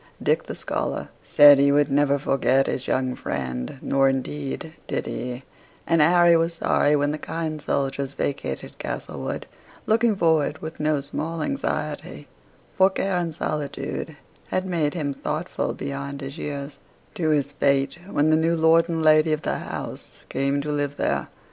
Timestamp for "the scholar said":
0.47-1.59